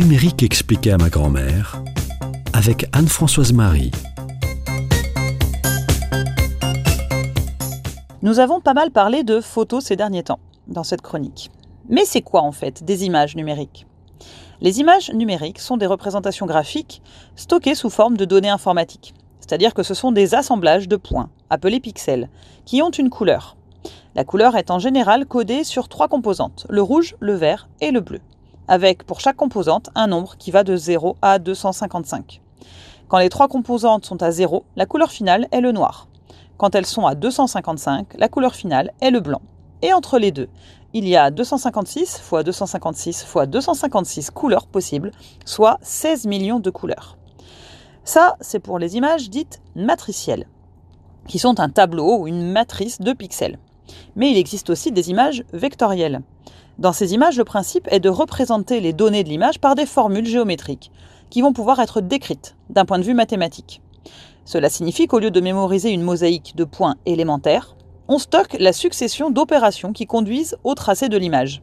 Numérique 0.00 0.42
expliqué 0.42 0.92
à 0.92 0.96
ma 0.96 1.10
grand-mère 1.10 1.82
avec 2.54 2.86
Anne-Françoise 2.94 3.52
Marie. 3.52 3.90
Nous 8.22 8.38
avons 8.38 8.62
pas 8.62 8.72
mal 8.72 8.92
parlé 8.92 9.24
de 9.24 9.42
photos 9.42 9.84
ces 9.84 9.96
derniers 9.96 10.22
temps 10.22 10.40
dans 10.68 10.84
cette 10.84 11.02
chronique. 11.02 11.50
Mais 11.90 12.06
c'est 12.06 12.22
quoi 12.22 12.40
en 12.40 12.50
fait 12.50 12.82
des 12.82 13.04
images 13.04 13.36
numériques? 13.36 13.86
Les 14.62 14.80
images 14.80 15.12
numériques 15.12 15.58
sont 15.58 15.76
des 15.76 15.84
représentations 15.84 16.46
graphiques 16.46 17.02
stockées 17.36 17.74
sous 17.74 17.90
forme 17.90 18.16
de 18.16 18.24
données 18.24 18.48
informatiques. 18.48 19.12
C'est-à-dire 19.40 19.74
que 19.74 19.82
ce 19.82 19.92
sont 19.92 20.12
des 20.12 20.34
assemblages 20.34 20.88
de 20.88 20.96
points, 20.96 21.28
appelés 21.50 21.78
pixels, 21.80 22.30
qui 22.64 22.80
ont 22.80 22.90
une 22.90 23.10
couleur. 23.10 23.58
La 24.14 24.24
couleur 24.24 24.56
est 24.56 24.70
en 24.70 24.78
général 24.78 25.26
codée 25.26 25.62
sur 25.62 25.90
trois 25.90 26.08
composantes, 26.08 26.66
le 26.70 26.80
rouge, 26.80 27.16
le 27.20 27.34
vert 27.34 27.68
et 27.82 27.90
le 27.90 28.00
bleu, 28.00 28.20
avec 28.70 29.02
pour 29.02 29.18
chaque 29.18 29.36
composante 29.36 29.90
un 29.96 30.06
nombre 30.06 30.36
qui 30.38 30.52
va 30.52 30.62
de 30.62 30.76
0 30.76 31.16
à 31.20 31.40
255. 31.40 32.40
Quand 33.08 33.18
les 33.18 33.28
trois 33.28 33.48
composantes 33.48 34.06
sont 34.06 34.22
à 34.22 34.30
0, 34.30 34.64
la 34.76 34.86
couleur 34.86 35.10
finale 35.10 35.48
est 35.50 35.60
le 35.60 35.72
noir. 35.72 36.06
Quand 36.56 36.76
elles 36.76 36.86
sont 36.86 37.04
à 37.04 37.16
255, 37.16 38.14
la 38.16 38.28
couleur 38.28 38.54
finale 38.54 38.92
est 39.00 39.10
le 39.10 39.18
blanc. 39.18 39.42
Et 39.82 39.92
entre 39.92 40.20
les 40.20 40.30
deux, 40.30 40.48
il 40.92 41.08
y 41.08 41.16
a 41.16 41.32
256 41.32 42.00
x 42.00 42.44
256 42.44 43.22
x 43.22 43.48
256 43.48 44.30
couleurs 44.30 44.68
possibles, 44.68 45.10
soit 45.44 45.78
16 45.82 46.26
millions 46.26 46.60
de 46.60 46.70
couleurs. 46.70 47.18
Ça, 48.04 48.36
c'est 48.40 48.60
pour 48.60 48.78
les 48.78 48.96
images 48.96 49.30
dites 49.30 49.60
matricielles, 49.74 50.46
qui 51.26 51.40
sont 51.40 51.58
un 51.58 51.70
tableau 51.70 52.18
ou 52.18 52.28
une 52.28 52.52
matrice 52.52 53.00
de 53.00 53.12
pixels. 53.14 53.58
Mais 54.14 54.30
il 54.30 54.36
existe 54.36 54.70
aussi 54.70 54.92
des 54.92 55.10
images 55.10 55.42
vectorielles. 55.52 56.22
Dans 56.80 56.94
ces 56.94 57.12
images, 57.12 57.36
le 57.36 57.44
principe 57.44 57.86
est 57.90 58.00
de 58.00 58.08
représenter 58.08 58.80
les 58.80 58.94
données 58.94 59.22
de 59.22 59.28
l'image 59.28 59.60
par 59.60 59.74
des 59.74 59.84
formules 59.84 60.24
géométriques, 60.24 60.90
qui 61.28 61.42
vont 61.42 61.52
pouvoir 61.52 61.78
être 61.78 62.00
décrites 62.00 62.56
d'un 62.70 62.86
point 62.86 62.98
de 62.98 63.04
vue 63.04 63.12
mathématique. 63.12 63.82
Cela 64.46 64.70
signifie 64.70 65.06
qu'au 65.06 65.18
lieu 65.18 65.30
de 65.30 65.42
mémoriser 65.42 65.90
une 65.90 66.00
mosaïque 66.00 66.56
de 66.56 66.64
points 66.64 66.96
élémentaires, 67.04 67.76
on 68.08 68.18
stocke 68.18 68.56
la 68.58 68.72
succession 68.72 69.28
d'opérations 69.28 69.92
qui 69.92 70.06
conduisent 70.06 70.56
au 70.64 70.74
tracé 70.74 71.10
de 71.10 71.18
l'image. 71.18 71.60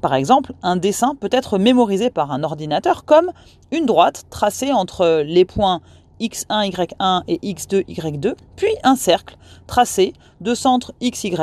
Par 0.00 0.14
exemple, 0.14 0.54
un 0.62 0.76
dessin 0.76 1.14
peut 1.14 1.28
être 1.30 1.58
mémorisé 1.58 2.08
par 2.08 2.32
un 2.32 2.42
ordinateur 2.42 3.04
comme 3.04 3.32
une 3.70 3.84
droite 3.84 4.24
tracée 4.30 4.72
entre 4.72 5.22
les 5.26 5.44
points 5.44 5.82
x1, 6.22 6.70
y1 6.70 7.22
et 7.28 7.36
x2, 7.52 7.84
y2, 7.84 8.34
puis 8.56 8.74
un 8.82 8.96
cercle 8.96 9.36
tracé 9.66 10.14
de 10.40 10.54
centre 10.54 10.94
xy 11.02 11.34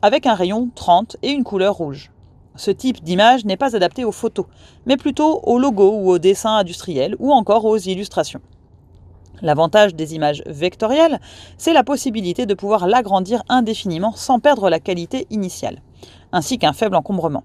avec 0.00 0.24
un 0.24 0.34
rayon 0.34 0.70
30 0.74 1.18
et 1.22 1.32
une 1.32 1.44
couleur 1.44 1.74
rouge. 1.74 2.10
Ce 2.56 2.70
type 2.70 3.02
d'image 3.02 3.44
n'est 3.44 3.56
pas 3.56 3.76
adapté 3.76 4.04
aux 4.04 4.12
photos, 4.12 4.46
mais 4.86 4.96
plutôt 4.96 5.40
aux 5.42 5.58
logos 5.58 5.98
ou 5.98 6.10
aux 6.10 6.18
dessins 6.18 6.56
industriels 6.56 7.16
ou 7.18 7.32
encore 7.32 7.64
aux 7.64 7.76
illustrations. 7.76 8.40
L'avantage 9.42 9.94
des 9.94 10.14
images 10.14 10.42
vectorielles, 10.46 11.20
c'est 11.58 11.74
la 11.74 11.84
possibilité 11.84 12.46
de 12.46 12.54
pouvoir 12.54 12.86
l'agrandir 12.86 13.42
indéfiniment 13.48 14.12
sans 14.12 14.40
perdre 14.40 14.70
la 14.70 14.80
qualité 14.80 15.26
initiale, 15.30 15.82
ainsi 16.32 16.58
qu'un 16.58 16.72
faible 16.72 16.96
encombrement. 16.96 17.44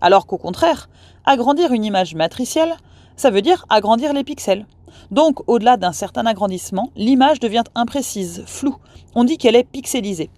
Alors 0.00 0.26
qu'au 0.26 0.38
contraire, 0.38 0.88
agrandir 1.24 1.72
une 1.72 1.84
image 1.84 2.14
matricielle, 2.14 2.74
ça 3.16 3.30
veut 3.30 3.42
dire 3.42 3.66
agrandir 3.68 4.12
les 4.12 4.24
pixels. 4.24 4.66
Donc, 5.10 5.48
au-delà 5.48 5.76
d'un 5.76 5.92
certain 5.92 6.26
agrandissement, 6.26 6.90
l'image 6.96 7.40
devient 7.40 7.64
imprécise, 7.74 8.44
floue. 8.46 8.76
On 9.14 9.24
dit 9.24 9.38
qu'elle 9.38 9.56
est 9.56 9.64
pixelisée. 9.64 10.30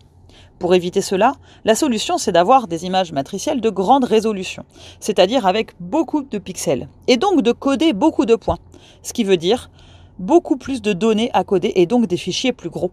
Pour 0.65 0.75
éviter 0.75 1.03
cela, 1.03 1.35
la 1.67 1.75
solution 1.75 2.17
c'est 2.17 2.33
d'avoir 2.33 2.69
des 2.69 2.87
images 2.87 3.13
matricielles 3.13 3.61
de 3.61 3.69
grande 3.69 4.05
résolution, 4.05 4.65
c'est-à-dire 4.99 5.45
avec 5.45 5.73
beaucoup 5.79 6.23
de 6.23 6.39
pixels, 6.39 6.89
et 7.07 7.19
donc 7.19 7.43
de 7.43 7.53
coder 7.53 7.93
beaucoup 7.93 8.25
de 8.25 8.35
points, 8.35 8.57
ce 9.03 9.13
qui 9.13 9.25
veut 9.25 9.37
dire 9.37 9.71
beaucoup 10.19 10.57
plus 10.57 10.81
de 10.81 10.95
données 10.95 11.31
à 11.35 11.45
coder 11.45 11.73
et 11.75 11.85
donc 11.85 12.07
des 12.07 12.17
fichiers 12.17 12.55
plus 12.55 12.71
gros. 12.71 12.91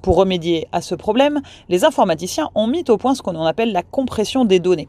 Pour 0.00 0.14
remédier 0.14 0.68
à 0.70 0.80
ce 0.80 0.94
problème, 0.94 1.42
les 1.68 1.84
informaticiens 1.84 2.50
ont 2.54 2.68
mis 2.68 2.84
au 2.88 2.98
point 2.98 3.16
ce 3.16 3.22
qu'on 3.22 3.34
appelle 3.46 3.72
la 3.72 3.82
compression 3.82 4.44
des 4.44 4.60
données. 4.60 4.88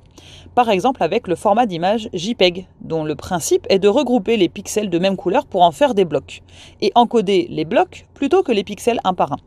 Par 0.53 0.69
exemple 0.69 1.01
avec 1.01 1.27
le 1.27 1.33
format 1.33 1.65
d'image 1.65 2.09
JPEG, 2.13 2.67
dont 2.81 3.03
le 3.03 3.15
principe 3.15 3.65
est 3.71 3.79
de 3.79 3.87
regrouper 3.87 4.37
les 4.37 4.49
pixels 4.49 4.91
de 4.91 4.99
même 4.99 5.17
couleur 5.17 5.47
pour 5.47 5.63
en 5.63 5.71
faire 5.71 5.95
des 5.95 6.05
blocs, 6.05 6.43
et 6.79 6.91
encoder 6.93 7.47
les 7.49 7.65
blocs 7.65 8.05
plutôt 8.13 8.43
que 8.43 8.51
les 8.51 8.63
pixels 8.63 8.99
un 9.03 9.15
par 9.15 9.31
un. 9.31 9.37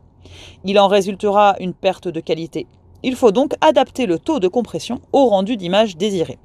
Il 0.63 0.79
en 0.79 0.87
résultera 0.87 1.55
une 1.59 1.73
perte 1.73 2.07
de 2.07 2.19
qualité. 2.19 2.67
Il 3.03 3.15
faut 3.15 3.31
donc 3.31 3.53
adapter 3.61 4.05
le 4.05 4.19
taux 4.19 4.39
de 4.39 4.47
compression 4.47 5.01
au 5.13 5.27
rendu 5.27 5.57
d'image 5.57 5.97
désiré. 5.97 6.37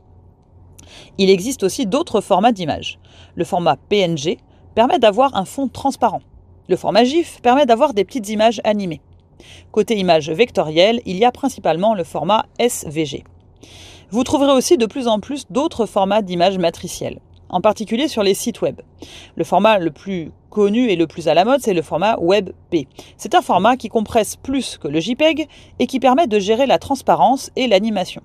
Il 1.18 1.30
existe 1.30 1.62
aussi 1.62 1.86
d'autres 1.86 2.20
formats 2.20 2.52
d'image. 2.52 2.98
Le 3.34 3.44
format 3.44 3.76
PNG, 3.88 4.38
permet 4.74 4.98
d'avoir 4.98 5.36
un 5.36 5.44
fond 5.44 5.68
transparent. 5.68 6.22
Le 6.68 6.76
format 6.76 7.04
GIF 7.04 7.40
permet 7.42 7.66
d'avoir 7.66 7.94
des 7.94 8.04
petites 8.04 8.28
images 8.28 8.60
animées. 8.64 9.00
Côté 9.70 9.96
images 9.96 10.30
vectorielles, 10.30 11.00
il 11.04 11.16
y 11.16 11.24
a 11.24 11.32
principalement 11.32 11.94
le 11.94 12.04
format 12.04 12.46
SVG. 12.58 13.24
Vous 14.10 14.24
trouverez 14.24 14.52
aussi 14.52 14.76
de 14.76 14.86
plus 14.86 15.08
en 15.08 15.20
plus 15.20 15.46
d'autres 15.50 15.86
formats 15.86 16.22
d'images 16.22 16.58
matricielles, 16.58 17.20
en 17.52 17.60
particulier 17.60 18.08
sur 18.08 18.22
les 18.22 18.34
sites 18.34 18.60
web. 18.60 18.80
Le 19.36 19.44
format 19.44 19.78
le 19.78 19.90
plus 19.90 20.32
connu 20.50 20.90
et 20.90 20.96
le 20.96 21.06
plus 21.06 21.28
à 21.28 21.34
la 21.34 21.44
mode, 21.44 21.60
c'est 21.60 21.74
le 21.74 21.82
format 21.82 22.16
WebP. 22.20 22.88
C'est 23.16 23.34
un 23.34 23.42
format 23.42 23.76
qui 23.76 23.88
compresse 23.88 24.36
plus 24.36 24.78
que 24.78 24.88
le 24.88 25.00
JPEG 25.00 25.48
et 25.78 25.86
qui 25.86 26.00
permet 26.00 26.26
de 26.26 26.38
gérer 26.38 26.66
la 26.66 26.78
transparence 26.78 27.50
et 27.56 27.66
l'animation. 27.66 28.22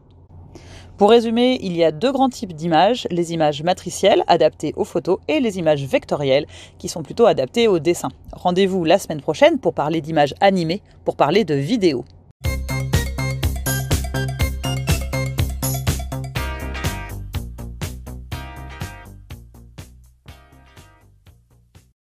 Pour 0.97 1.11
résumer, 1.11 1.59
il 1.61 1.77
y 1.77 1.83
a 1.83 1.91
deux 1.91 2.11
grands 2.11 2.29
types 2.29 2.53
d'images, 2.53 3.07
les 3.11 3.31
images 3.31 3.61
matricielles 3.61 4.23
adaptées 4.25 4.73
aux 4.75 4.83
photos 4.83 5.19
et 5.27 5.39
les 5.39 5.59
images 5.59 5.85
vectorielles 5.85 6.47
qui 6.79 6.89
sont 6.89 7.03
plutôt 7.03 7.27
adaptées 7.27 7.67
au 7.67 7.77
dessin. 7.77 8.09
Rendez-vous 8.31 8.83
la 8.83 8.97
semaine 8.97 9.21
prochaine 9.21 9.59
pour 9.59 9.75
parler 9.75 10.01
d'images 10.01 10.33
animées, 10.41 10.81
pour 11.05 11.15
parler 11.15 11.43
de 11.43 11.53
vidéos. 11.53 12.03